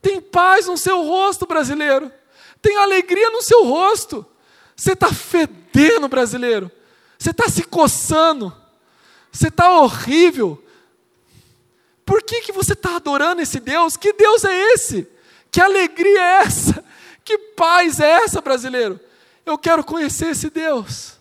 [0.00, 2.12] Tem paz no seu rosto, brasileiro.
[2.60, 4.24] Tem alegria no seu rosto.
[4.76, 6.70] Você está fedendo, brasileiro.
[7.18, 8.54] Você está se coçando.
[9.32, 10.63] Você está horrível.
[12.04, 13.96] Por que, que você está adorando esse Deus?
[13.96, 15.08] Que Deus é esse?
[15.50, 16.84] Que alegria é essa?
[17.24, 19.00] Que paz é essa, brasileiro?
[19.46, 21.18] Eu quero conhecer esse Deus.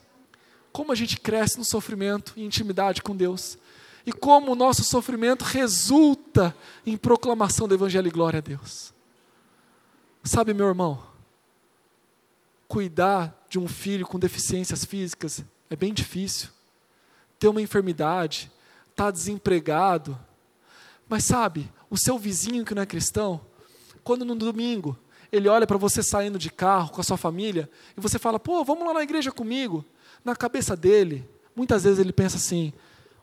[0.72, 3.58] Como a gente cresce no sofrimento e intimidade com Deus.
[4.06, 8.93] E como o nosso sofrimento resulta em proclamação do Evangelho e glória a Deus.
[10.24, 11.04] Sabe, meu irmão,
[12.67, 16.50] cuidar de um filho com deficiências físicas é bem difícil.
[17.39, 18.52] Ter uma enfermidade,
[18.89, 20.17] estar tá desempregado,
[21.13, 23.39] mas sabe, o seu vizinho que não é cristão,
[24.04, 24.97] quando no domingo
[25.32, 28.63] ele olha para você saindo de carro com a sua família e você fala, pô,
[28.63, 29.86] vamos lá na igreja comigo.
[30.26, 31.23] Na cabeça dele,
[31.56, 32.73] muitas vezes ele pensa assim: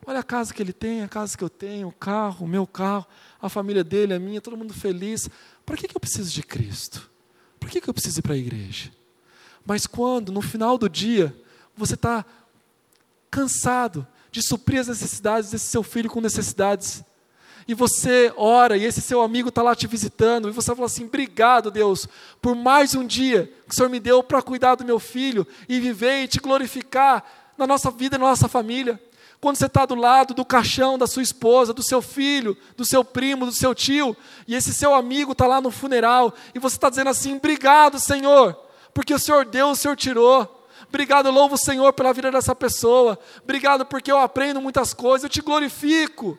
[0.05, 2.65] olha a casa que ele tem, a casa que eu tenho, o carro, o meu
[2.65, 3.05] carro,
[3.41, 5.29] a família dele, a minha, todo mundo feliz.
[5.65, 7.11] Para que, que eu preciso de Cristo?
[7.59, 8.89] Por que, que eu preciso ir para a igreja?
[9.65, 11.35] Mas quando, no final do dia,
[11.75, 12.23] você está
[13.29, 17.03] cansado de suprir as necessidades desse seu filho com necessidades
[17.71, 21.05] e você ora e esse seu amigo está lá te visitando, e você fala assim:
[21.05, 22.05] obrigado, Deus,
[22.41, 25.79] por mais um dia que o Senhor me deu para cuidar do meu filho e
[25.79, 27.23] viver e te glorificar
[27.57, 29.01] na nossa vida e na nossa família.
[29.39, 33.05] Quando você está do lado do caixão da sua esposa, do seu filho, do seu
[33.05, 36.89] primo, do seu tio, e esse seu amigo está lá no funeral, e você está
[36.89, 38.53] dizendo assim: obrigado, Senhor,
[38.93, 40.67] porque o Senhor deu, o Senhor tirou.
[40.89, 43.17] Obrigado, louvo o Senhor pela vida dessa pessoa.
[43.41, 46.37] Obrigado porque eu aprendo muitas coisas, eu te glorifico.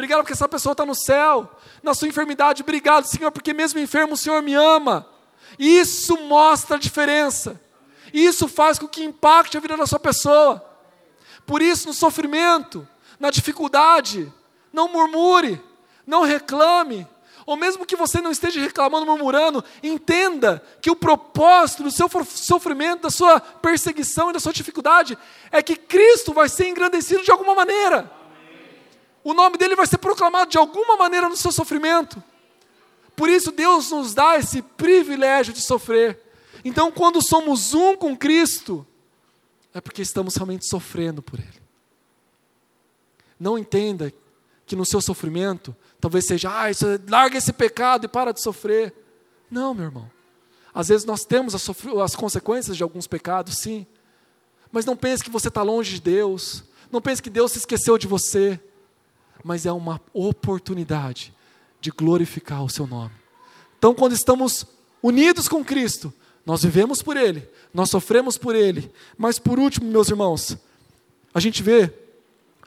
[0.00, 1.46] Obrigado porque essa pessoa está no céu.
[1.82, 5.06] Na sua enfermidade, obrigado, Senhor, porque mesmo enfermo o Senhor me ama.
[5.58, 7.60] Isso mostra a diferença.
[8.10, 10.64] Isso faz com que impacte a vida da sua pessoa.
[11.44, 14.32] Por isso, no sofrimento, na dificuldade,
[14.72, 15.62] não murmure,
[16.06, 17.06] não reclame,
[17.44, 23.02] ou mesmo que você não esteja reclamando, murmurando, entenda que o propósito do seu sofrimento,
[23.02, 25.18] da sua perseguição e da sua dificuldade
[25.52, 28.19] é que Cristo vai ser engrandecido de alguma maneira
[29.22, 32.22] o nome dele vai ser proclamado de alguma maneira no seu sofrimento.
[33.14, 36.18] Por isso, Deus nos dá esse privilégio de sofrer.
[36.64, 38.86] Então, quando somos um com Cristo,
[39.74, 41.60] é porque estamos realmente sofrendo por Ele.
[43.38, 44.12] Não entenda
[44.66, 48.94] que no seu sofrimento, talvez seja, ah, isso, larga esse pecado e para de sofrer.
[49.50, 50.10] Não, meu irmão.
[50.72, 51.68] Às vezes nós temos as,
[52.02, 53.86] as consequências de alguns pecados, sim.
[54.70, 56.64] Mas não pense que você está longe de Deus.
[56.90, 58.60] Não pense que Deus se esqueceu de você
[59.44, 61.32] mas é uma oportunidade
[61.80, 63.12] de glorificar o seu nome.
[63.78, 64.66] Então, quando estamos
[65.02, 66.12] unidos com Cristo,
[66.44, 70.56] nós vivemos por Ele, nós sofremos por Ele, mas por último, meus irmãos,
[71.32, 71.92] a gente vê,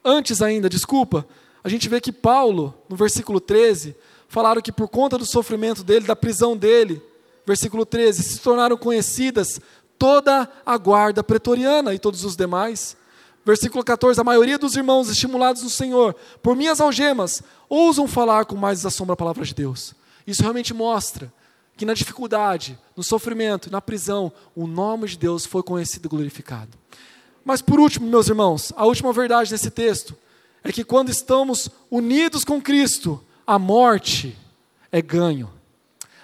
[0.03, 1.27] antes ainda, desculpa,
[1.63, 3.95] a gente vê que Paulo, no versículo 13,
[4.27, 7.01] falaram que por conta do sofrimento dele, da prisão dele,
[7.45, 9.61] versículo 13, se tornaram conhecidas
[9.97, 12.97] toda a guarda pretoriana e todos os demais.
[13.45, 18.55] Versículo 14: A maioria dos irmãos estimulados no Senhor, por minhas algemas, ousam falar com
[18.55, 19.93] mais assombro a palavra de Deus.
[20.25, 21.31] Isso realmente mostra
[21.75, 26.77] que na dificuldade, no sofrimento, na prisão, o nome de Deus foi conhecido e glorificado.
[27.43, 30.15] Mas por último, meus irmãos, a última verdade desse texto
[30.63, 34.37] é que quando estamos unidos com Cristo, a morte
[34.91, 35.51] é ganho,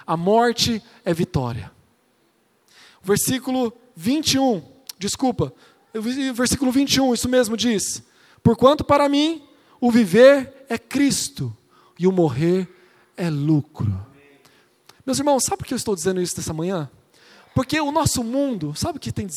[0.08, 1.72] a morte é vitória.
[3.04, 4.64] Versículo 21,
[4.98, 5.54] desculpa,
[6.34, 8.04] Versículo 21, isso mesmo diz:
[8.44, 9.44] Porquanto para mim
[9.82, 11.56] o viver é Cristo
[11.98, 12.68] e o morrer
[13.18, 14.06] é lucro.
[15.06, 16.90] Meus irmãos, sabe por que eu estou dizendo isso nessa manhã?
[17.56, 19.28] Porque o nosso mundo, sabe o que tem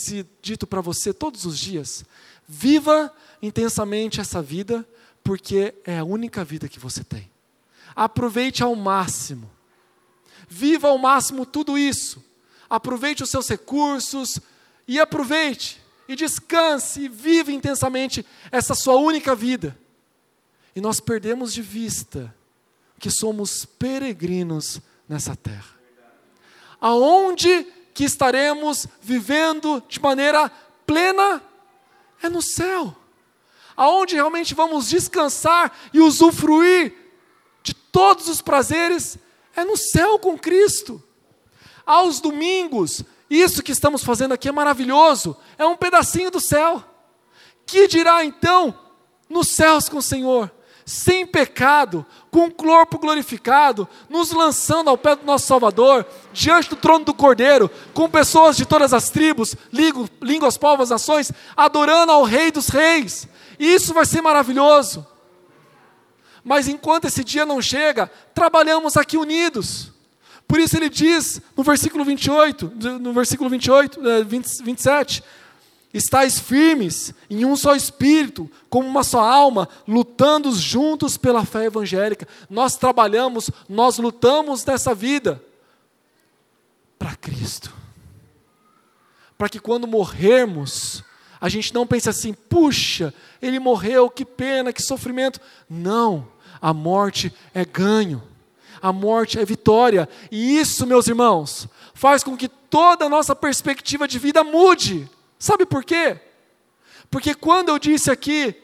[0.41, 2.05] dito para você todos os dias?
[2.47, 4.87] Viva intensamente essa vida,
[5.25, 7.31] porque é a única vida que você tem.
[7.97, 9.51] Aproveite ao máximo.
[10.49, 12.23] Viva ao máximo tudo isso.
[12.69, 14.39] Aproveite os seus recursos
[14.87, 19.77] e aproveite e descanse e viva intensamente essa sua única vida.
[20.75, 22.35] E nós perdemos de vista
[22.99, 25.77] que somos peregrinos nessa terra.
[26.81, 30.51] Aonde que estaremos vivendo de maneira
[30.87, 31.43] plena
[32.23, 32.97] é no céu.
[33.77, 36.95] Aonde realmente vamos descansar e usufruir
[37.63, 39.19] de todos os prazeres
[39.55, 41.03] é no céu com Cristo.
[41.85, 43.03] Aos domingos,
[43.41, 46.85] isso que estamos fazendo aqui é maravilhoso, é um pedacinho do céu.
[47.65, 48.79] Que dirá então
[49.29, 50.51] nos céus com o Senhor?
[50.85, 56.77] sem pecado, com o corpo glorificado, nos lançando ao pé do nosso Salvador, diante do
[56.77, 59.55] trono do Cordeiro, com pessoas de todas as tribos,
[60.21, 63.29] línguas, povos, nações, adorando ao Rei dos Reis.
[63.59, 65.07] Isso vai ser maravilhoso.
[66.45, 69.92] Mas enquanto esse dia não chega, trabalhamos aqui unidos.
[70.53, 75.25] Por isso ele diz no versículo 28, no versículo 28, 20, 27,
[75.95, 82.29] Estais firmes em um só espírito, como uma só alma, lutando juntos pela fé evangélica.
[82.51, 85.43] Nós trabalhamos, nós lutamos nessa vida
[86.99, 87.73] para Cristo.
[89.39, 91.03] Para que quando morrermos,
[91.41, 95.41] a gente não pense assim, puxa, ele morreu, que pena, que sofrimento.
[95.67, 96.29] Não,
[96.61, 98.23] a morte é ganho,
[98.83, 100.09] a morte é vitória.
[100.31, 105.09] E isso, meus irmãos, faz com que toda a nossa perspectiva de vida mude.
[105.39, 106.21] Sabe por quê?
[107.09, 108.61] Porque quando eu disse aqui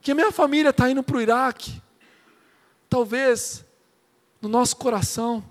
[0.00, 1.82] que a minha família está indo para o Iraque,
[2.88, 3.64] talvez
[4.40, 5.44] no nosso coração,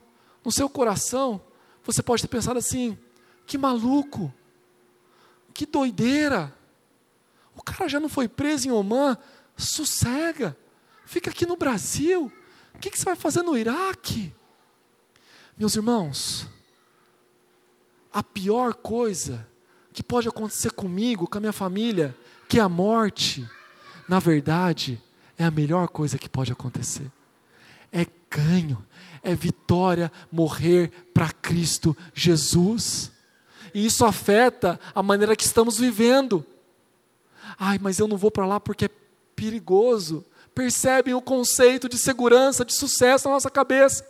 [0.43, 1.41] no seu coração,
[1.83, 2.97] você pode ter pensado assim:
[3.45, 4.33] que maluco,
[5.53, 6.55] que doideira.
[7.53, 9.17] O cara já não foi preso em Omã,
[9.57, 10.55] sossega,
[11.05, 12.31] fica aqui no Brasil.
[12.75, 14.33] O que, que você vai fazer no Iraque?
[15.57, 16.47] Meus irmãos,
[18.13, 19.47] a pior coisa
[19.93, 22.15] que pode acontecer comigo, com a minha família,
[22.47, 23.47] que é a morte,
[24.07, 25.01] na verdade,
[25.37, 27.09] é a melhor coisa que pode acontecer.
[27.91, 28.85] É ganho,
[29.23, 33.11] é vitória morrer para Cristo Jesus.
[33.73, 36.45] E isso afeta a maneira que estamos vivendo.
[37.57, 38.89] Ai, mas eu não vou para lá porque é
[39.35, 40.25] perigoso.
[40.55, 44.07] Percebem o conceito de segurança, de sucesso na nossa cabeça.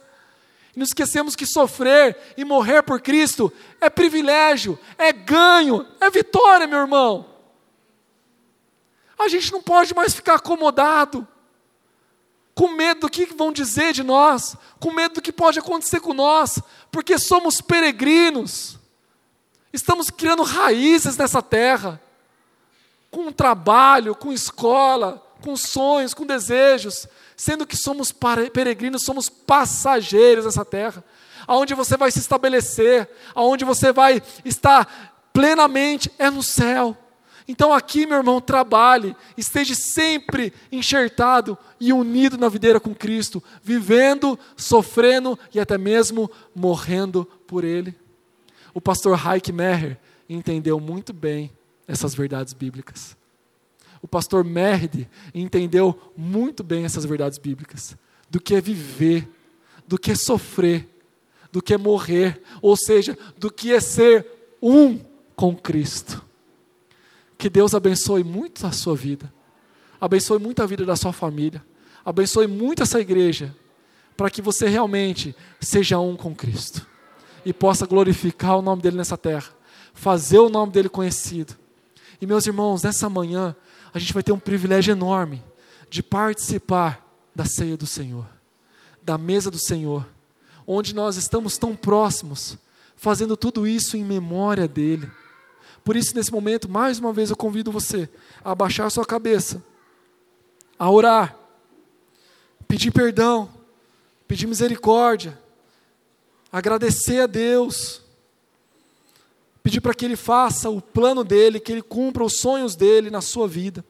[0.75, 6.67] E nos esquecemos que sofrer e morrer por Cristo é privilégio, é ganho, é vitória,
[6.67, 7.25] meu irmão.
[9.17, 11.27] A gente não pode mais ficar acomodado,
[12.53, 16.13] com medo do que vão dizer de nós, com medo do que pode acontecer com
[16.13, 16.59] nós,
[16.91, 18.77] porque somos peregrinos,
[19.73, 22.01] estamos criando raízes nessa terra,
[23.09, 28.13] com trabalho, com escola, com sonhos, com desejos, sendo que somos
[28.53, 31.03] peregrinos, somos passageiros nessa terra,
[31.47, 36.97] aonde você vai se estabelecer, aonde você vai estar plenamente é no céu.
[37.47, 44.39] Então aqui, meu irmão, trabalhe, esteja sempre enxertado e unido na videira com Cristo, vivendo,
[44.57, 47.95] sofrendo e até mesmo morrendo por Ele.
[48.73, 51.51] O pastor Heike Meher entendeu muito bem
[51.87, 53.15] essas verdades bíblicas
[54.05, 57.97] o pastor Merde entendeu muito bem essas verdades bíblicas,
[58.29, 59.27] do que é viver,
[59.87, 60.87] do que é sofrer,
[61.51, 64.23] do que é morrer, ou seja, do que é ser
[64.61, 64.99] um
[65.35, 66.23] com Cristo.
[67.35, 69.33] Que Deus abençoe muito a sua vida,
[69.99, 71.65] abençoe muito a vida da sua família,
[72.05, 73.55] abençoe muito essa igreja,
[74.15, 76.85] para que você realmente seja um com Cristo
[77.43, 79.49] e possa glorificar o nome dele nessa terra,
[79.95, 81.55] fazer o nome dele conhecido.
[82.21, 83.55] E meus irmãos, nessa manhã,
[83.95, 85.41] a gente vai ter um privilégio enorme
[85.89, 87.01] de participar
[87.33, 88.27] da ceia do Senhor,
[89.01, 90.05] da mesa do Senhor,
[90.67, 92.57] onde nós estamos tão próximos,
[92.97, 95.09] fazendo tudo isso em memória dEle.
[95.81, 98.09] Por isso, nesse momento, mais uma vez eu convido você
[98.43, 99.63] a abaixar sua cabeça,
[100.77, 101.33] a orar,
[102.67, 103.49] pedir perdão,
[104.27, 105.39] pedir misericórdia,
[106.51, 108.01] agradecer a Deus
[109.65, 113.19] pedir para que Ele faça o plano dele, que Ele cumpra os sonhos dele na
[113.19, 113.83] sua vida.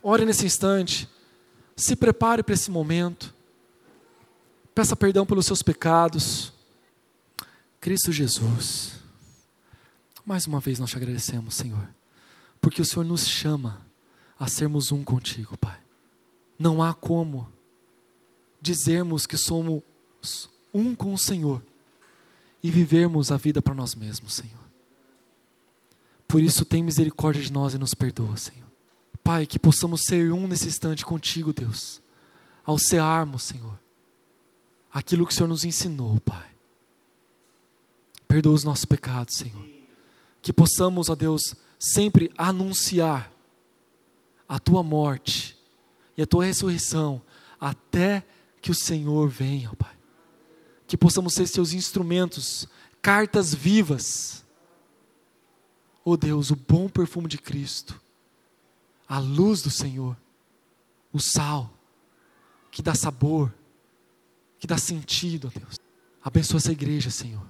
[0.00, 1.08] Ore nesse instante,
[1.74, 3.34] se prepare para esse momento,
[4.72, 6.52] peça perdão pelos seus pecados.
[7.80, 8.92] Cristo Jesus,
[10.24, 11.88] mais uma vez nós te agradecemos, Senhor,
[12.60, 13.84] porque o Senhor nos chama
[14.38, 15.80] a sermos um contigo, Pai.
[16.56, 17.52] Não há como
[18.60, 19.82] dizermos que somos
[20.72, 21.60] um com o Senhor
[22.62, 24.62] e vivermos a vida para nós mesmos, Senhor.
[26.28, 28.70] Por isso, tem misericórdia de nós e nos perdoa, Senhor.
[29.22, 32.00] Pai, que possamos ser um nesse instante contigo, Deus,
[32.64, 33.78] ao cearmos, Senhor,
[34.92, 36.50] aquilo que o Senhor nos ensinou, Pai.
[38.26, 39.64] Perdoa os nossos pecados, Senhor.
[40.40, 43.30] Que possamos, ó Deus, sempre anunciar
[44.48, 45.56] a tua morte
[46.16, 47.22] e a tua ressurreição
[47.60, 48.24] até
[48.60, 50.01] que o Senhor venha, ó Pai.
[50.92, 52.68] Que possamos ser seus instrumentos,
[53.00, 54.44] cartas vivas.
[56.04, 57.98] Ó Deus, o bom perfume de Cristo,
[59.08, 60.14] a luz do Senhor,
[61.10, 61.72] o sal
[62.70, 63.54] que dá sabor,
[64.58, 65.80] que dá sentido, ó Deus.
[66.22, 67.46] Abençoa essa igreja, Senhor.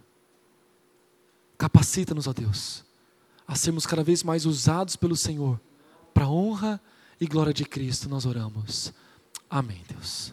[1.58, 2.84] Capacita-nos, ó Deus,
[3.44, 5.60] a sermos cada vez mais usados pelo Senhor,
[6.14, 6.80] para a honra
[7.20, 8.92] e glória de Cristo, nós oramos.
[9.50, 10.32] Amém, Deus.